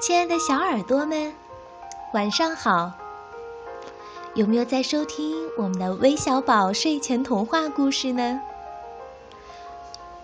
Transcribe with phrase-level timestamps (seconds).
[0.00, 1.34] 亲爱的小耳朵们，
[2.14, 2.90] 晚上好！
[4.32, 8.40] 有没有在收听我们的微小宝睡前童话故事呢？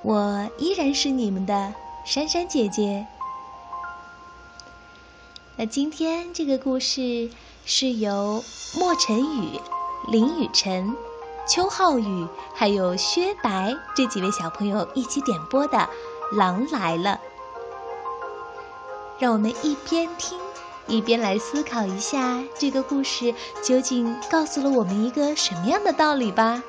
[0.00, 1.74] 我依然是你们的
[2.06, 3.06] 珊珊姐姐。
[5.56, 7.28] 那今天这个故事
[7.66, 8.42] 是由
[8.78, 9.60] 莫晨宇、
[10.08, 10.96] 林雨晨、
[11.46, 15.76] 邱浩宇还有薛白这几位小朋友一起点播的
[16.34, 17.20] 《狼来了》。
[19.18, 20.38] 让我们一边听，
[20.86, 26.62] 一边来思考一下这个故事究竟告诉了我们一个什么样的道理吧。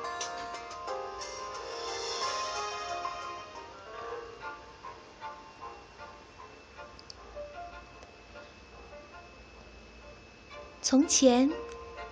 [10.80, 11.52] 从前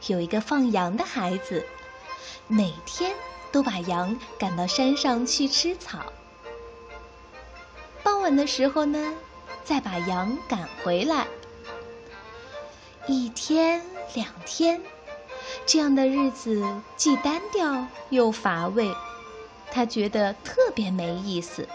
[0.06, 1.64] 有一个放羊的孩子，
[2.46, 3.16] 每天
[3.50, 6.12] 都把羊赶到山上去吃草。
[8.02, 9.14] 傍晚的时候呢？
[9.66, 11.26] 再把羊赶回来，
[13.08, 13.82] 一天
[14.14, 14.80] 两天，
[15.66, 16.64] 这样的日子
[16.96, 18.94] 既单调又乏味，
[19.72, 21.68] 他觉得特别没意思。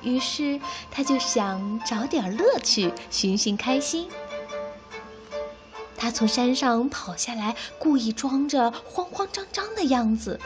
[0.00, 0.58] 于是
[0.90, 4.08] 他就想找点乐趣，寻寻开心。
[5.98, 10.40] 他从山上跑下来，故意装着慌慌张张的样子。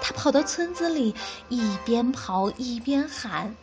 [0.00, 1.14] 他跑到村子里，
[1.48, 3.54] 一边跑一边喊。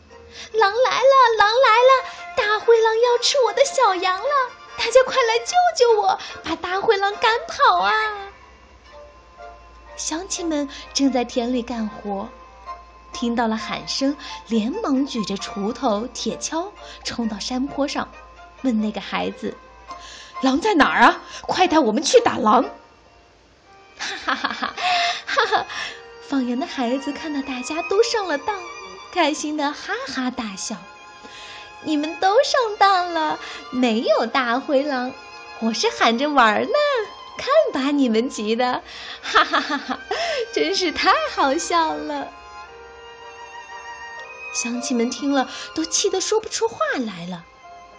[0.52, 1.36] 狼来了！
[1.38, 2.04] 狼来了！
[2.36, 4.50] 大灰狼要吃我的小羊了！
[4.78, 7.92] 大家快来救救我，把大灰狼赶跑啊！
[9.96, 12.28] 乡亲们正在田里干活，
[13.12, 14.16] 听到了喊声，
[14.48, 16.68] 连忙举着锄头、铁锹
[17.04, 18.10] 冲到山坡上，
[18.62, 19.56] 问那个孩子
[20.42, 21.22] ：“狼在哪儿啊？
[21.42, 22.64] 快带我们去打狼！”
[23.98, 24.74] 哈哈哈哈
[25.24, 25.66] 哈哈！
[26.28, 28.54] 放羊的孩子看到大家都上了当。
[29.16, 30.76] 开心的哈哈大笑，
[31.84, 33.40] 你们都上当了，
[33.70, 35.10] 没有大灰狼，
[35.60, 36.68] 我是喊着玩呢，
[37.38, 38.82] 看把你们急的，
[39.22, 40.00] 哈哈哈哈，
[40.52, 42.28] 真是太好笑了。
[44.52, 47.46] 乡亲们听了都气得说不出话来了，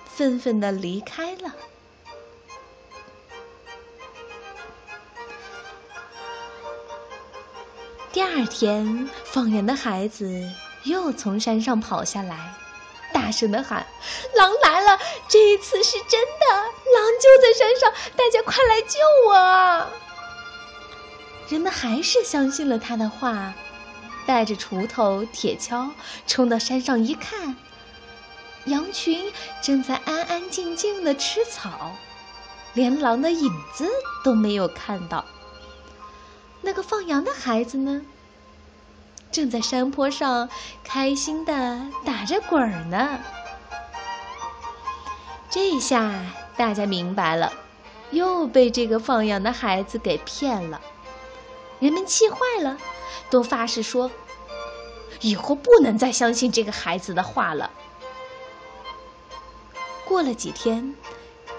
[0.06, 1.56] 愤愤的离开了。
[8.12, 10.48] 第二天，放羊的孩子。
[10.88, 12.54] 又从山上跑下来，
[13.14, 13.86] 大声的喊
[14.36, 15.00] ：“狼来了！
[15.28, 19.88] 这一次是真的，狼就在山上，大家快来救我！”
[21.50, 23.54] 人们还是相信了他的话，
[24.26, 25.92] 带着锄头、铁锹
[26.26, 27.56] 冲到山上一看，
[28.66, 29.32] 羊群
[29.62, 31.96] 正在安安静静的吃草，
[32.74, 33.90] 连狼的影子
[34.24, 35.26] 都没有看到。
[36.62, 38.02] 那个放羊的孩子呢？
[39.32, 40.50] 正在山坡上
[40.84, 43.20] 开心的打着滚儿呢。
[45.50, 46.14] 这下
[46.56, 47.54] 大家明白了，
[48.12, 50.82] 又被这个放羊的孩子给骗了。
[51.80, 52.78] 人们气坏了，
[53.30, 54.12] 都发誓说，
[55.22, 57.72] 以后不能再相信这个孩子的话了。
[60.06, 60.96] 过了几天，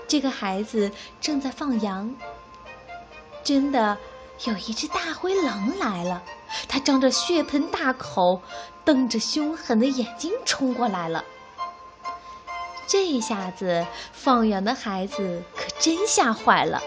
[0.07, 0.91] 这个孩子
[1.21, 2.15] 正在放羊，
[3.45, 3.97] 真的。
[4.45, 6.23] 有一只大灰狼来了，
[6.69, 8.41] 它张着血盆大口，
[8.85, 11.25] 瞪着凶狠的眼睛冲过来了。
[12.87, 16.81] 这下子，放羊的孩子可真吓坏了，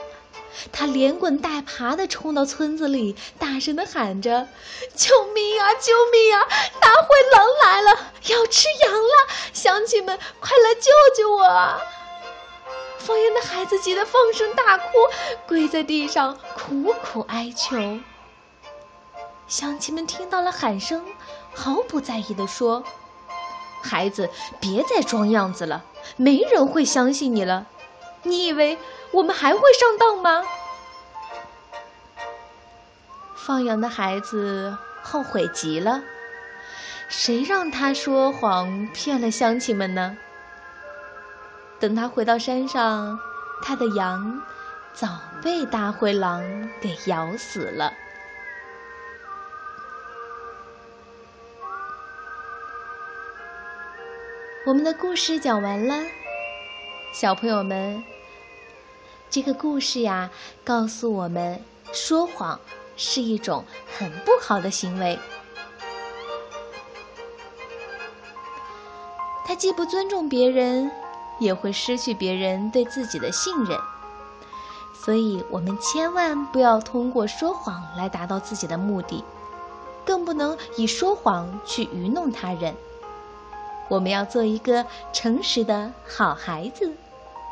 [0.72, 4.48] 他连滚带爬地冲到村子里，大声地喊着
[4.96, 5.74] ：“救命啊！
[5.74, 6.48] 救命啊！
[6.80, 9.28] 大灰狼来了，要吃羊了！
[9.54, 11.82] 乡亲们，快来救救我！”啊！
[13.02, 14.86] 放羊的孩子急得放声大哭，
[15.48, 18.00] 跪在地上苦苦哀求。
[19.48, 21.06] 乡亲们听到了喊声，
[21.54, 22.84] 毫不在意地说
[23.84, 24.30] ：“孩子，
[24.60, 25.84] 别再装样子了，
[26.16, 27.66] 没人会相信你了。
[28.24, 28.78] 你以为
[29.12, 30.46] 我们还会上当吗？”
[33.36, 36.04] 放羊的孩子后悔极了，
[37.10, 40.18] 谁让他说谎骗了乡亲们呢？
[41.82, 43.20] 等他回到山上，
[43.64, 44.40] 他的羊
[44.94, 45.08] 早
[45.42, 46.44] 被大灰狼
[46.80, 47.92] 给咬死了。
[54.64, 56.04] 我们的故事讲完了，
[57.16, 58.04] 小朋友们，
[59.32, 60.30] 这个故事呀，
[60.64, 61.60] 告诉我们
[61.92, 62.60] 说谎
[62.96, 63.66] 是一种
[63.98, 65.18] 很不好的行为，
[69.48, 70.92] 他既不尊重别人。
[71.42, 73.80] 也会失去别人对自己的信任，
[74.94, 79.24] 所以我们千万不要通过说谎来达到自己的目的，
[80.06, 82.76] 更不能以说谎去愚弄他人。
[83.90, 86.94] 我们要做一个诚实的好孩子，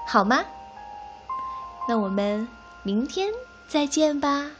[0.07, 0.45] 好吗？
[1.87, 2.47] 那我们
[2.83, 3.33] 明天
[3.67, 4.51] 再见吧。